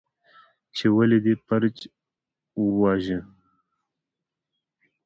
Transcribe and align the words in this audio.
،چې 0.75 0.85
ولې 0.95 1.19
دې 1.25 1.33
فرج 1.45 1.75
وواژه؟ 2.63 3.19